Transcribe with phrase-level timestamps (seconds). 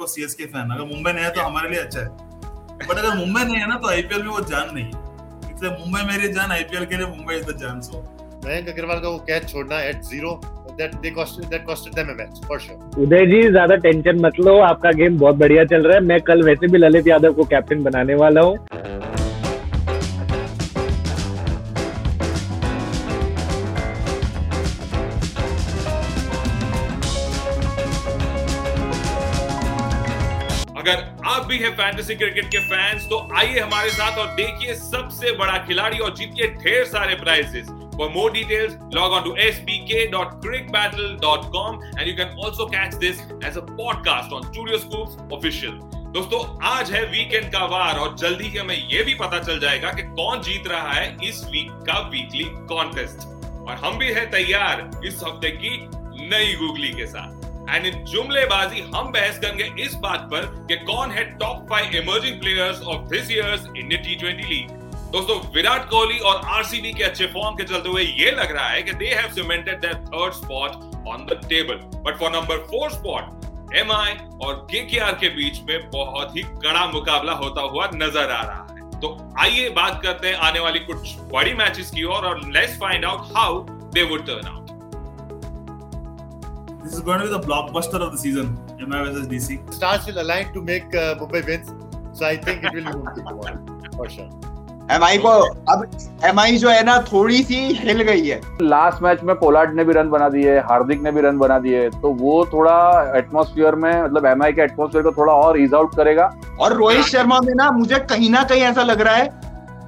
[0.00, 2.08] Hardcore CSK fan अगर मुंबई नहीं है तो हमारे लिए अच्छा है।
[2.80, 6.02] बट अगर मुंबई नहीं है ना तो आईपीएल में वो जान नहीं है। इसलिए मुंबई
[6.08, 8.02] मेरी जान आईपीएल के लिए मुंबई इज़ द जान सो
[8.46, 10.40] मयंक अग्रवाल का वो कैच छोड़ना at zero
[10.78, 14.40] that they cost that costed them a match for sure Uday ji ज़्यादा टेंशन मत
[14.40, 17.44] लो आपका गेम बहुत बढ़िया चल रहा है। मैं कल वैसे भी ललित यादव को
[17.52, 18.56] कैप्टन बनाने वाला हूँ।
[31.60, 35.98] भी हैं फैंटेसी क्रिकेट के फैंस तो आइए हमारे साथ और देखिए सबसे बड़ा खिलाड़ी
[35.98, 42.30] और जीतिए ढेर सारे prizes For more details, log on to sbk.crickbattle.com and you can
[42.38, 45.74] also catch this as a podcast on Studio Scoops Official.
[46.14, 49.92] दोस्तों आज है वीकेंड का वार और जल्दी ही हमें यह भी पता चल जाएगा
[49.92, 53.18] कि कौन जीत रहा है इस वीक का वीकली कॉन्टेस्ट
[53.58, 55.70] और हम भी हैं तैयार इस हफ़्ते की
[56.30, 61.10] नई गूगली के साथ। एंड इन जुमलेबाजी हम बहस करेंगे इस बात पर कि कौन
[61.10, 64.78] है top five emerging players of this year's Indian T twenty league
[65.12, 68.82] दोस्तों, विराट कोहली और आरसीबी के अच्छे फॉर्म के चलते हुए ये लग रहा है
[68.82, 70.70] कि they have cemented their third spot
[71.08, 74.12] on the table but for number four spot MI
[74.44, 79.00] और केकेआर के बीच में बहुत ही कड़ा मुकाबला होता हुआ नज़र आ रहा है।
[79.00, 83.36] तो आइए बात करते हैं आने वाली कुछ बड़ी मैचेस की और let's find out
[83.36, 83.60] how
[83.94, 84.59] they would turn out
[86.82, 89.70] This is going to be the blockbuster of the season, MI versus DC.
[89.70, 91.68] Stars will align to make uh, Mumbai wins,
[92.18, 94.30] so I think it will be Mumbai tomorrow for sure.
[94.90, 95.30] MI को
[95.72, 95.84] अब
[96.54, 100.08] जो है ना थोड़ी सी हिल गई है last match में Pollard ने भी रन
[100.10, 102.72] बना दिए हार्दिक ने भी रन बना दिए तो वो थोड़ा
[103.18, 107.40] एटमॉस्फेयर में मतलब एमआई के एटमॉस्फेयर को थोड़ा और ईज आउट करेगा और रोहित शर्मा
[107.44, 109.28] में ना मुझे कहीं ना कहीं ऐसा लग रहा है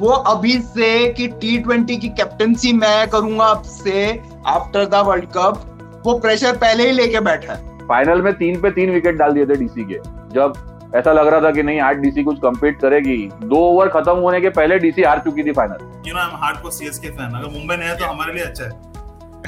[0.01, 4.09] वो अभी से कि टी ट्वेंटी की कैप्टनसी मैं करूँगा अब से
[4.55, 5.72] आफ्टर द वर्ल्ड कप
[6.05, 9.47] वो प्रेशर पहले ही लेके बैठा है फाइनल में तीन पे तीन विकेट डाल दिए
[9.47, 9.99] थे डीसी के
[10.35, 10.53] जब
[10.97, 14.41] ऐसा लग रहा था कि नहीं आज डीसी कुछ कम्पीट करेगी दो ओवर खत्म होने
[14.41, 17.49] के पहले डीसी हार चुकी थी final you know I am hardcore CSK fan अगर
[17.59, 18.71] मुंबई नहीं है तो हमारे लिए अच्छा है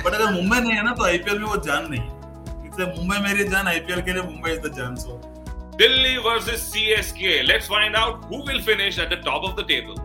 [0.03, 3.23] बट अगर मुंबई नहीं है ना तो आईपीएल में वो जान नहीं है इसलिए मुंबई
[3.29, 5.21] मेरी जान आईपीएल के लिए मुंबई इज़ द जान सो
[5.77, 7.47] Delhi versus CSK.
[7.47, 9.97] Let's find out who will finish at the top of the table.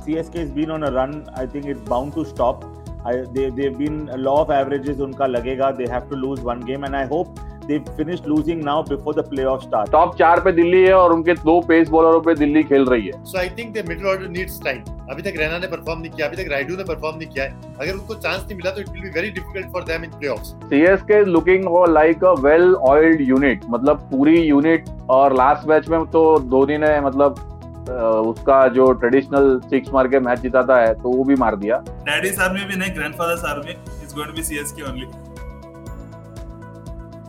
[0.00, 1.30] CSK has been on a run.
[1.34, 2.66] I think it's bound to stop.
[3.04, 5.00] They they've been a law of averages.
[5.00, 5.76] उनका लगेगा.
[5.78, 9.24] They have to lose one game, and I hope they've finished losing now before the
[9.24, 9.90] playoff start.
[9.92, 13.22] Top चार पे दिल्ली है और उनके दो pace बॉलरों पे दिल्ली खेल रही है
[13.32, 14.82] So I think the middle order needs time.
[15.10, 17.74] अभी तक रैना ने परफॉर्म नहीं किया अभी तक राइडू ने परफॉर्म नहीं किया है
[17.80, 20.54] अगर उनको चांस नहीं मिला तो it will be very difficult for them in playoffs
[20.70, 21.64] CSK is looking
[21.94, 27.00] like a well oiled unit मतलब पूरी यूनिट और लास्ट मैच में तो धोनी ने
[27.00, 27.53] मतलब
[27.90, 31.76] उसका जो ट्रेडिशनल सिक्स मार के मैच जिताता है तो वो भी मार दिया
[32.08, 35.06] डैडीज आर्मी भी नहीं grandfather's army is going to be CSK only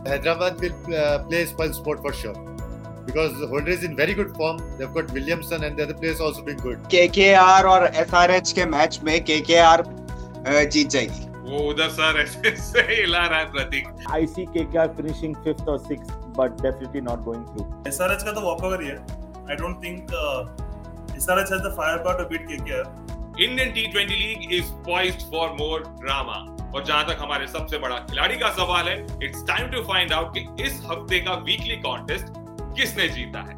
[0.06, 2.34] Hyderabad will uh, play spoil sport for sure
[3.06, 4.60] because the holder is in very good form.
[4.78, 6.78] They've got Williamson and the other players also doing good.
[6.90, 9.84] KKR और SRH के match में KKR
[10.46, 15.36] जीत जाएगी वो उधर sir ऐसे से हिला रहा है Prateek I see KKR finishing
[15.44, 17.66] fifth or sixth, but definitely not going through.
[17.88, 20.12] SRH का तो वॉकओवर ही है I don't think
[21.16, 25.50] SRH has the fire power to beat KKR Indian T twenty league is poised for
[25.60, 26.38] more drama
[26.74, 30.34] और जहाँ तक हमारे सबसे बड़ा खिलाड़ी का सवाल है it's time to find out
[30.34, 32.26] कि इस हफ़्ते का वीकली कॉन्टेस्ट
[32.76, 33.56] किसने जीता है।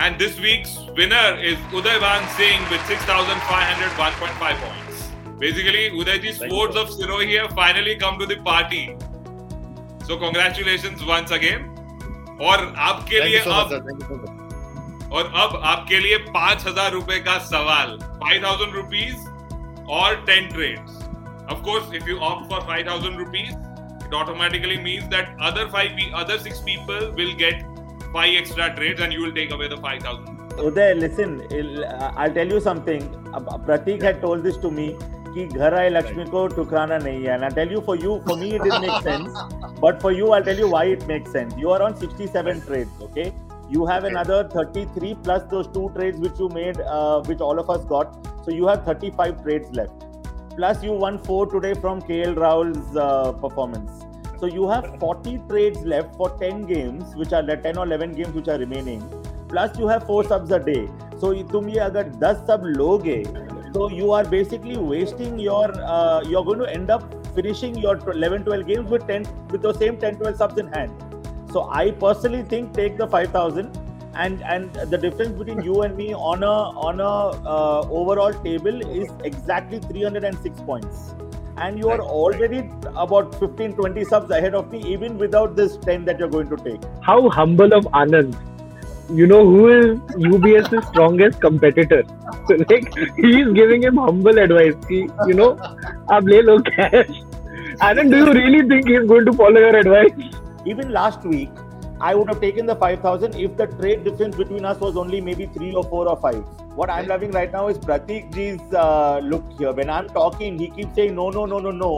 [0.00, 5.04] And this week's winner is Udayvan Singh with 6501.5 points.
[5.40, 8.82] Basically uday ji sports of sirohi have finally come to the party.
[10.08, 11.68] So congratulations once again.
[12.40, 14.37] और आपके Thank लिए so अब
[15.12, 19.26] और अब आपके लिए पाँच हज़ार रुपए का सवाल। फाइव थाउज़ेंड रुपीज़
[19.98, 20.78] और ten trade
[21.50, 23.50] of course if you opt for five thousand rupees
[24.06, 27.62] it automatically mean that other five other six people will get
[28.14, 31.40] five extra trade and you'll take away the five thousand Uday listen
[32.18, 33.02] I tell you something
[33.66, 34.88] Prateek had told this to me
[35.34, 38.48] कि घर आए लक्ष्मी को टुकराना नहीं है। I tell you for you for me
[38.48, 39.26] it is make sense
[39.82, 43.02] but for you I tell you why it make sense you are on 67 trade
[43.02, 43.24] okay?
[43.69, 47.69] You have another 33 plus those two trades which you made, uh, which all of
[47.69, 48.17] us got.
[48.45, 50.05] So you have 35 trades left.
[50.55, 54.03] Plus you won four today from KL Rahul's uh, performance.
[54.39, 58.13] So you have 40 trades left for 10 games, which are the 10 or 11
[58.13, 59.01] games which are remaining.
[59.47, 60.87] Plus you have four subs a day.
[61.19, 63.17] So ये- तुम ये अगर 10 sub लोगे,
[63.73, 65.65] so you are basically wasting your.
[65.81, 67.03] Uh, you're going to end up
[67.35, 70.91] finishing your 11, 12 games with 10 with the same 10, 12 subs in hand.
[71.52, 73.78] So I personally think take the 5,000
[74.14, 76.56] and and the difference between you and me on a
[76.88, 77.12] on a
[77.54, 81.14] uh, overall table is exactly 306 points.
[81.56, 82.58] And you are already
[83.04, 86.56] about 15 20 subs ahead of me even without this 10 that you're going to
[86.56, 86.80] take.
[87.02, 88.36] How humble of anand.
[89.18, 89.98] You know who is
[90.30, 92.02] UBS's strongest competitor?
[92.48, 94.74] So like he is giving him humble advice.
[94.88, 95.52] Ki, you know
[96.18, 97.16] ab le lo cash.
[97.88, 100.38] Anand do you really think he's going to follow your advice?
[100.70, 101.64] Even last week
[102.08, 105.46] i would have taken the 5000 if the trade difference between us was only maybe
[105.58, 106.42] 3 or 4 or 5
[106.80, 110.68] what i'm loving right now is pratik ji's uh, look here when i'm talking he
[110.76, 111.92] keeps saying no no no no no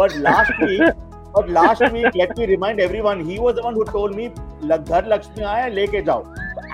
[0.00, 1.02] but last week
[1.36, 4.30] but last week let me remind everyone he was the one who told me
[4.72, 6.18] "La- ghar lakshmi aaya leke jao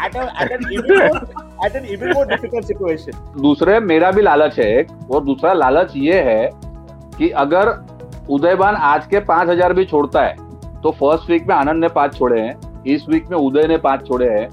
[0.07, 1.21] at, a, at an even more
[1.67, 5.97] at an even more difficult situation दूसरे मेरा भी लालच है एक और दूसरा लालच
[6.09, 6.43] ये है
[7.19, 7.73] कि अगर
[8.37, 10.35] उदयबान आज के पाँच हज़ार भी छोड़ता है
[10.83, 14.07] तो फ़र्स्ट वीक में आनंद ने पाँच छोड़े हैं, इस वीक में उदय ने पाँच
[14.09, 14.49] छोड़े हैं।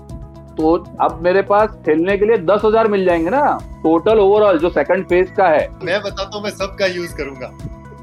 [0.55, 4.69] तो अब मेरे पास खेलने के लिए दस हज़ार मिल जाएँगे ना टोटल ओवरऑल जो
[4.69, 7.49] सेकंड फ़ेज़ का है। मैं बताता हूँ, मैं सबका यूज़ करूँगा।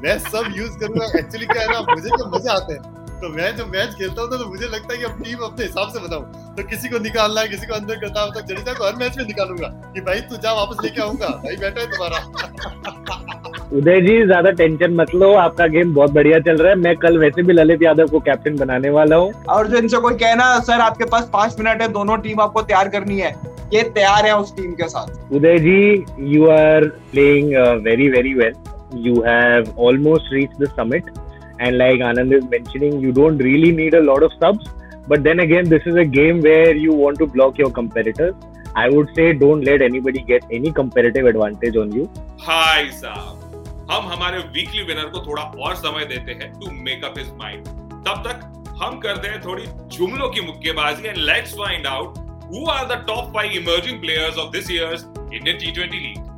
[0.03, 2.81] मैं सब यूज़ करूँगा। एक्चुअली क्या है ना, मुझे तो मज़े आते हैं।
[3.21, 5.65] तो मैं जो मैच खेलता हूँ ना तो मुझे लगता है कि अब टीम अपने
[5.65, 8.73] हिसाब से बनाऊँ तो किसी को निकालना है, किसी को अंदर करता हूँ तो जडेजा
[8.73, 11.87] को हर मैच में निकालूँगा। कि भाई तू जा वापस लेके आऊँगा। भाई बैठा है
[11.87, 13.39] तुम्हारा।
[13.71, 17.17] उदय जी ज़्यादा टेंशन मत लो आपका गेम बहुत बढ़िया चल रहा है। मैं कल
[17.17, 20.81] वैसे भी ललित यादव को कैप्टन बनाने वाला हूँ। और जो इनसे कोई कहना सर
[20.81, 23.33] आपके पास पाँच मिनट है दोनों टीम आपको तैयार करनी है।
[23.73, 27.55] ये तैयार है उस टीम के साथ। Uday ji you are playing
[27.85, 28.53] very very well
[29.05, 31.09] you have almost reach the summit
[31.61, 34.73] and like Anand is mentioning you don't really need a lot of subs
[35.09, 38.89] but then again this is a game where you want to block your comparators I
[38.89, 42.07] would say don't let anybody get any comparative advantage on you
[42.41, 43.42] hi साहब
[43.91, 47.65] हम हमारे weekly winner को थोड़ा और समय देते हैं to make up his mind
[48.07, 48.49] तब तक
[48.81, 49.65] हम करते हैं थोड़ी
[49.95, 52.17] जुमलों की मुक्केबाजी and let's find out
[52.51, 56.31] who are the top five emerging players of this year's Indian T twenty league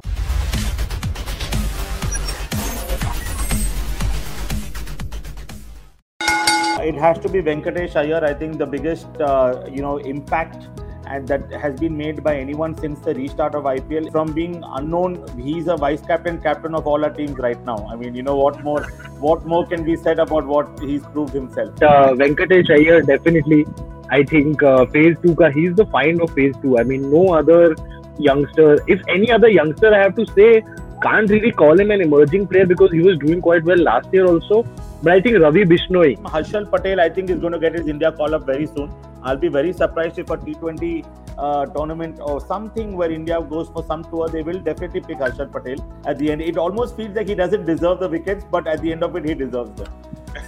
[6.79, 8.17] it has to be Venkatesh Iyer.
[8.23, 12.77] I think the biggest uh, you know impact and that has been made by anyone
[12.77, 14.11] since the restart of IPL.
[14.11, 17.77] From being unknown, he's a vice captain, captain of all our teams right now.
[17.91, 18.83] I mean, you know what more,
[19.19, 21.81] what more can be said about what he's proved himself?
[21.81, 23.65] Uh, Venkatesh Iyer definitely.
[24.09, 26.77] I think uh, phase two ka he's the find of phase two.
[26.77, 27.75] I mean, no other
[28.17, 28.77] youngster.
[28.87, 30.63] If any other youngster, I have to say,
[31.01, 34.25] can't really call him an emerging player because he was doing quite well last year
[34.25, 34.63] also.
[35.03, 38.11] But I think Ravi Bishnoi, Harshal Patel, I think, is going to get his India
[38.11, 38.91] call up very soon.
[39.24, 40.92] I'll be very surprised if a T20
[41.38, 45.50] uh, tournament or something where India goes for some tour, they will definitely pick Harshal
[45.52, 46.42] Patel at the end.
[46.42, 49.28] It almost feels like he doesn't deserve the wickets, but at the end of it,
[49.32, 49.92] he deserves them.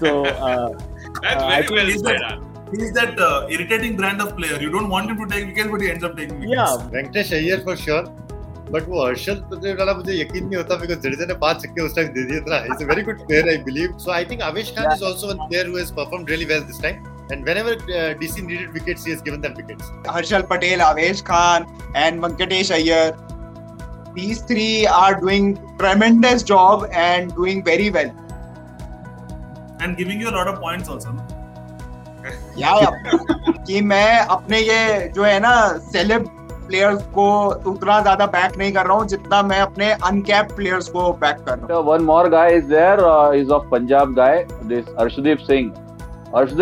[0.01, 0.71] So, uh,
[1.23, 2.19] That's Uh, I very think well he's said.
[2.31, 4.59] the- He's that uh, irritating brand of player.
[4.61, 6.55] You don't want him to take wickets, but he ends up taking wickets.
[6.59, 8.05] yeah, Venkatesh Iyer for sure
[8.71, 11.95] but वो हर्षल पटेल वाला मुझे यकीन नहीं होता because Jadeja ने पांच छक्के उस
[11.97, 14.43] टाइम दे दिए थे ना is a very good player I believe so I think
[14.49, 17.74] Avesh Khan is also one player who has performed really well this time and whenever
[17.74, 21.66] uh, DC needed wickets he has given them wickets Harshal Patel Avesh Khan
[21.96, 23.26] and Venkatesh Iyer
[24.18, 28.08] these three are doing tremendous job and doing very well
[29.80, 31.12] And giving you a lot of points also.
[32.58, 32.74] या
[33.68, 35.54] कि मैं अपने ये जो है ना
[35.92, 36.26] celeb
[36.68, 37.28] players को
[37.72, 41.58] उतना ज़्यादा बैक नहीं कर रहा हूँ जितना मैं अपने अनकैप प्लेयर्स को बैक कर
[41.60, 44.34] रहा हूँ one more guy is there uh, is of Punjab guy
[44.72, 45.46] this Arshdeep
[46.28, 46.62] Singh is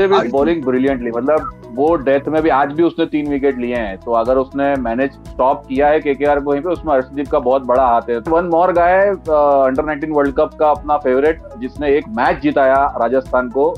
[0.50, 4.12] is brilliantly मतलब वो डेथ में भी आज भी उसने तीन विकेट लिए हैं। तो
[4.12, 7.86] अगर उसने मैनेज स्टॉप किया है केकेआर को वहीं पे उसमें अर्शदीप का बहुत बड़ा
[7.88, 12.42] हाथ है। One more guy under 19 world cup का अपना फेवरेट जिसने एक मैच
[12.42, 13.70] जिताया राजस्थान को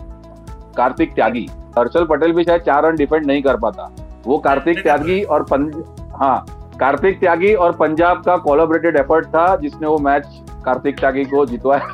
[0.78, 3.90] कार्तिक त्यागी। हर्षल पटेल भी शायद चार रन डिफेंड नहीं कर पाता।
[4.26, 5.84] वो कार्तिक त्यागी और पंज
[6.16, 6.46] हाँ
[6.80, 10.28] कार्तिक त्यागी और पंजाब का कोलाबरेटेड एफर्ट था जिसने वो मैच
[10.66, 11.88] कार्तिक त्यागी को जितवाया।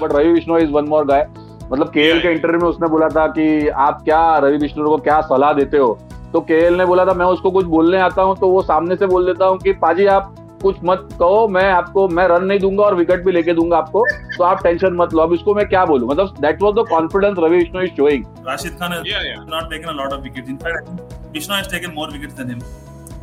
[0.00, 1.26] But Ravi Vishnu is one more guy
[1.72, 5.20] मतलब केएल के इंटरव्यू में उसने बोला था कि आप क्या रवि विष्णु को क्या
[5.22, 5.98] सलाह देते हो
[6.32, 9.06] तो केएल ने बोला था मैं उसको कुछ बोलने आता हूँ तो वो सामने से
[9.06, 12.84] बोल देता हूँ कि पाजी आप कुछ मत कहो मैं आपको मैं रन नहीं दूँगा
[12.84, 14.04] और विकेट भी लेके दूँगा आपको
[14.36, 17.38] तो आप टेंशन मत लो अब इसको मैं क्या बोलूँ मतलब that was the confidence
[17.38, 19.44] Ravi Vishnu is showing Rashid Khan has Yeah, yeah.
[19.54, 20.48] not taken a lot of wickets.
[20.48, 22.62] In fact, I think Vishnu has taken more wickets than him.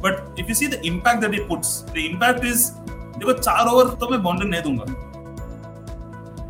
[0.01, 2.66] But if you see the impact that he puts, the impact is
[3.18, 4.86] देखो चार over तो मैं boundary नहीं दूँगा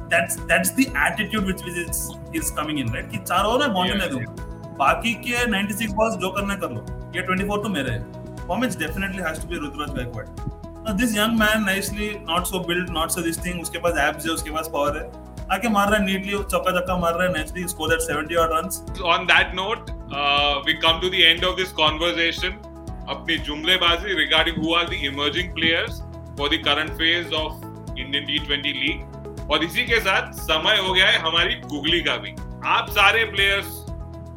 [0.10, 2.02] that's that's the attitude which is
[2.34, 6.16] is coming in right कि चार over में boundary नहीं दूँगा बाकी के 96 बॉल्स
[6.22, 6.86] जो करना है कर लो
[7.16, 10.44] ये 24 तो मेरे है performance definitely has to be Ruturaj Gaikwad
[10.86, 14.28] now this young man nicely not so built not so this thing उसके पास abs
[14.28, 15.06] है उसके पास power है
[15.56, 18.56] आके मार रहा है नीटली चौका चक्का मार रहा है nicely score that 70 odd
[18.56, 18.82] runs
[19.14, 22.58] On that note, uh, we come to the end of this conversation.
[23.10, 26.02] अपनी जुमलेबाजी regarding who are the emerging players
[26.40, 27.64] for the current phase of
[28.00, 29.17] T twenty league
[29.52, 32.32] और इसी के साथ समय हो गया है हमारी गुगली का भी।
[32.66, 33.68] आप सारे प्लेयर्स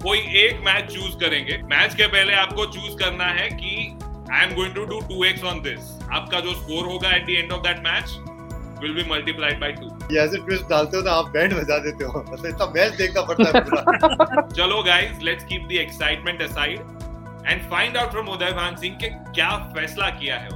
[0.03, 3.73] कोई एक मैच चूज़ करेंगे। मैच के पहले आपको चूज़ करना है कि
[4.33, 7.31] I am going to do two X on this आपका जो स्कोर होगा at the
[7.31, 8.17] end of that match
[8.83, 12.25] will be multiplied by two ऐसे ट्विस्ट डालते हो ना आप बैंड बजा देते हो।
[12.33, 16.81] मतलब इतना मैच देखना पड़ता है पूरा। चलो guys let's keep the excitement aside
[17.47, 20.49] and find out from Uday Bhan Singh के क्या फैसला किया है।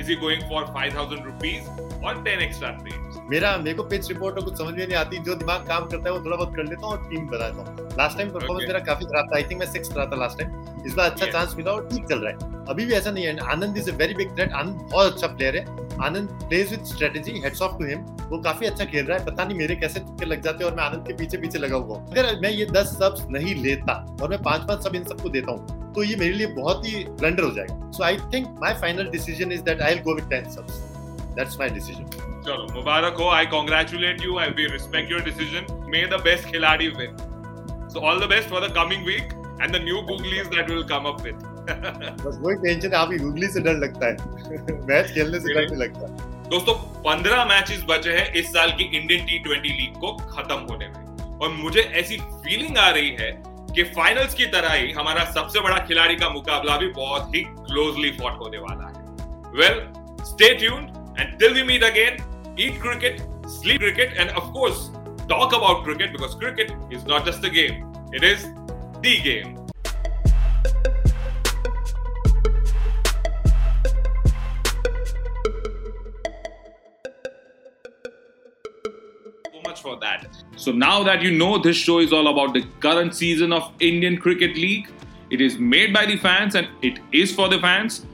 [0.00, 1.68] Is he going for 5000 rupees
[2.04, 5.18] और 10 एक्स्ट्रा ट्रेड्स मेरा मेरे को पिच रिपोर्ट और कुछ समझ में नहीं आती
[5.24, 7.88] जो दिमाग काम करता है वो थोड़ा बहुत कर लेता हूँ और टीम बनाता हूँ।
[7.98, 10.86] लास्ट टाइम परफॉर्मेंस मेरा काफ़ी खराब था आई थिंक मैं सिक्स रहा था लास्ट टाइम
[10.86, 13.36] इस बार अच्छा चांस मिला और ठीक चल रहा है। अभी भी ऐसा नहीं है।
[13.52, 15.64] Anand is a very big threat Anand बहुत अच्छा प्लेयर है।
[16.02, 19.44] Anand plays with strategy hats off to him वो काफ़ी अच्छा खेल रहा है। पता
[19.44, 21.98] नहीं मेरे कैसे तुक्के लग जाते हैं और मैं आनंद के पीछे पीछे लगा हुआ
[22.00, 25.52] अगर मैं ये दस सब्स नहीं लेता और मैं पाँच पाँच सब इन सबको देता
[25.52, 29.10] हूँ तो ये मेरे लिए बहुत ही ब्लंडर हो जाएगा। So I think my final
[29.10, 30.82] decision is that I will go with ten subs
[31.36, 36.06] that's my decision चलो मुबारक हो I congratulate you I we respect your decision may
[36.06, 37.16] the best खिलाड़ी win
[37.92, 41.08] so all the best for the coming week and the new googlies that will come
[41.08, 44.12] up with बस वही tension है अभी googly से डर लगता है।
[44.88, 46.06] Match खेलने से डर नहीं लगता।
[46.48, 50.88] दोस्तों 15 मैचेस बचे हैं इस साल की इंडियन टी ट्वेंटी लीग को खत्म होने
[50.88, 53.30] में। और मुझे ऐसी फीलिंग आ रही है
[53.74, 58.10] कि फाइनल्स की तरह ही हमारा सबसे बड़ा खिलाड़ी का मुकाबला भी बहुत ही क्लोजली
[58.10, 59.04] फॉट होने वाला है।
[59.52, 59.78] Well
[60.24, 62.16] stay tuned and till we meet again
[62.60, 64.90] eat cricket, sleep cricket, and of course,
[65.28, 68.42] talk about cricket because cricket is not just a game, it is
[69.00, 69.56] the game.
[79.52, 80.26] So much for that.
[80.56, 84.18] So now that you know this show is all about the current season of Indian
[84.18, 84.90] Cricket League,
[85.30, 88.04] it is made by the fans and it is for the fans.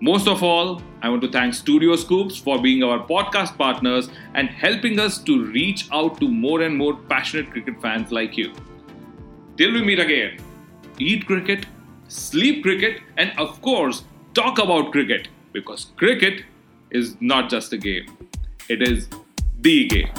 [0.00, 4.48] Most of all, I want to thank Studio Scoops for being our podcast partners and
[4.48, 8.52] helping us to reach out to more and more passionate cricket fans like you.
[9.56, 10.40] Till we meet again,
[10.98, 11.66] eat cricket,
[12.08, 14.02] sleep cricket, and of course,
[14.34, 16.44] talk about cricket because cricket
[16.90, 18.06] is not just a game,
[18.68, 19.08] it is
[19.60, 20.10] the game.